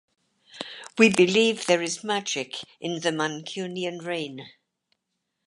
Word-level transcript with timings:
We 0.97 1.13
believe 1.13 1.67
there 1.67 1.83
is 1.83 2.03
magic 2.03 2.55
in 2.79 3.01
the 3.01 3.11
Mancunian 3.11 3.99
rain. 4.03 4.49